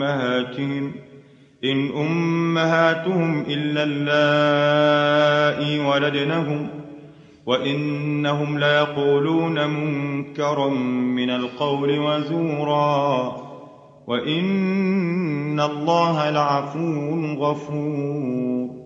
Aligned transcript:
أمهاتهم 0.00 0.92
إن 1.64 1.90
أمهاتهم 1.96 3.44
إلا 3.48 3.82
اللائي 3.86 5.78
ولدنهم 5.86 6.68
وإنهم 7.46 8.58
ليقولون 8.58 9.66
منكرا 9.66 10.68
من 11.18 11.30
القول 11.30 11.98
وزورا 11.98 13.36
وإن 14.06 15.60
الله 15.60 16.30
لعفو 16.30 17.34
غفور. 17.34 18.80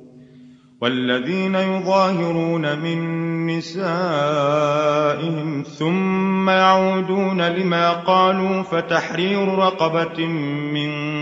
والذين 0.84 1.54
يظاهرون 1.54 2.78
من 2.78 2.98
نسائهم 3.46 5.62
ثم 5.78 6.50
يعودون 6.50 7.42
لما 7.42 7.92
قالوا 7.92 8.62
فتحرير 8.62 9.48
رقبة 9.48 10.26
من 10.74 10.83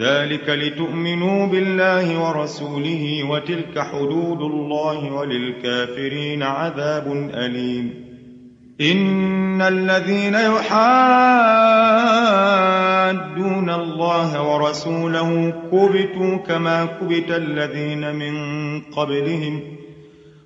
ذلك 0.00 0.48
لتؤمنوا 0.48 1.46
بالله 1.46 2.28
ورسوله 2.28 3.24
وتلك 3.30 3.78
حدود 3.78 4.40
الله 4.40 5.12
وللكافرين 5.12 6.42
عذاب 6.42 7.30
أليم. 7.34 7.94
إن 8.80 9.62
الذين 9.62 10.34
يحادون 10.34 10.70
الله 13.70 14.42
ورسوله 14.42 15.54
كبتوا 15.72 16.36
كما 16.36 16.86
كبت 16.86 17.30
الذين 17.30 18.14
من 18.14 18.34
قبلهم. 18.80 19.60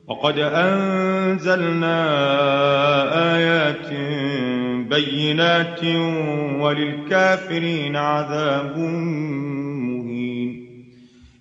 وقد 0.08 0.38
أنزلنا 0.38 1.96
آيات 3.36 3.90
بينات 4.90 5.84
وللكافرين 6.60 7.96
عذاب 7.96 8.76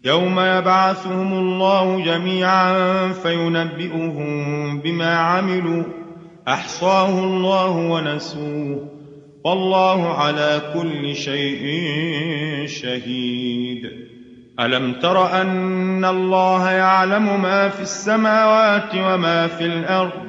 يوم 0.09 0.39
يبعثهم 0.39 1.33
الله 1.33 2.03
جميعا 2.05 2.73
فينبئهم 3.11 4.79
بما 4.79 5.15
عملوا. 5.15 5.83
أحصاه 6.47 7.23
الله 7.23 7.69
ونسوه. 7.69 8.89
والله 9.43 10.13
على 10.13 10.61
كل 10.73 11.15
شيء 11.15 11.83
شهيد. 12.67 13.91
ألم 14.59 14.93
تر 14.93 15.41
أن 15.41 16.05
الله 16.05 16.71
يعلم 16.71 17.41
ما 17.41 17.69
في 17.69 17.81
السماوات 17.81 18.95
وما 18.95 19.47
في 19.47 19.65
الأرض؟ 19.65 20.28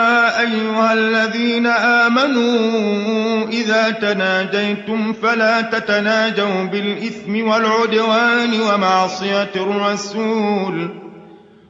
أيها 0.39 0.93
الذين 0.93 1.67
آمنوا 1.67 3.47
إذا 3.47 3.89
تناجيتم 3.89 5.13
فلا 5.13 5.61
تتناجوا 5.61 6.63
بالإثم 6.63 7.47
والعدوان 7.47 8.61
ومعصية 8.61 9.51
الرسول 9.55 10.89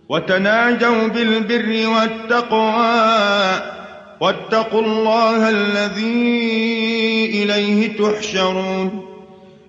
وتناجوا 0.09 1.07
بالبر 1.07 1.87
والتقوى 1.89 3.01
واتقوا 4.21 4.81
الله 4.81 5.49
الذي 5.49 7.25
إليه 7.43 7.97
تحشرون 7.97 9.10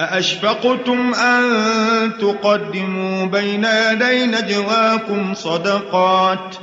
أأشفقتم 0.00 1.14
أن 1.14 1.42
تقدموا 2.20 3.24
بين 3.26 3.64
يدي 3.64 4.26
نجواكم 4.26 5.34
صدقات 5.34 6.56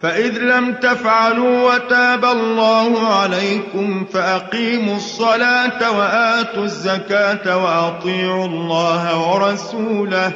فإذ 0.00 0.38
لم 0.38 0.74
تفعلوا 0.74 1.74
وتاب 1.74 2.24
الله 2.24 3.08
عليكم 3.08 4.04
فأقيموا 4.12 4.96
الصلاة 4.96 5.98
وآتوا 5.98 6.64
الزكاة 6.64 7.56
وأطيعوا 7.64 8.46
الله 8.46 9.30
ورسوله 9.30 10.32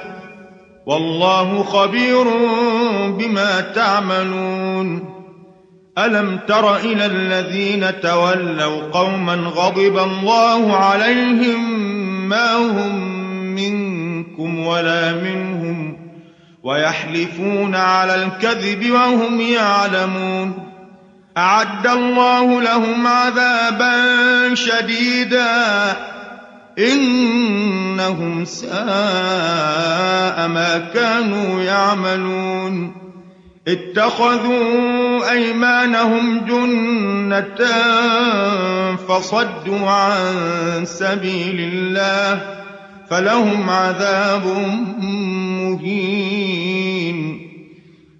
والله 0.86 1.62
خبير 1.62 2.24
بما 3.08 3.60
تعملون 3.60 5.14
ألم 5.98 6.38
تر 6.48 6.76
إلى 6.76 7.06
الذين 7.06 8.00
تولوا 8.00 8.90
قوما 8.92 9.34
غضب 9.34 9.98
الله 9.98 10.76
عليهم 10.76 11.89
ما 12.30 12.56
هم 12.56 12.94
منكم 13.54 14.66
ولا 14.66 15.12
منهم 15.12 15.96
ويحلفون 16.62 17.74
على 17.74 18.14
الكذب 18.14 18.90
وهم 18.90 19.40
يعلمون. 19.40 20.70
أعد 21.36 21.86
الله 21.86 22.62
لهم 22.62 23.06
عذابا 23.06 23.94
شديدا. 24.54 25.96
إنهم 26.78 28.44
ساء 28.44 28.70
ما 30.48 30.90
كانوا 30.94 31.62
يعملون. 31.62 33.09
اتخذوا 33.68 35.30
أيمانهم 35.30 36.44
جنة 36.48 37.66
فصدوا 39.08 39.90
عن 39.90 40.84
سبيل 40.84 41.70
الله 41.72 42.40
فلهم 43.10 43.70
عذاب 43.70 44.46
مهين. 45.60 46.50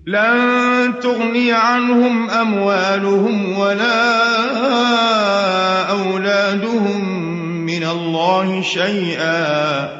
لن 0.07 0.95
تغني 1.03 1.53
عنهم 1.53 2.31
أموالهم 2.31 3.59
ولا 3.59 4.21
أولادهم 5.91 7.05
من 7.67 7.85
الله 7.85 8.63
شيئا. 8.63 10.00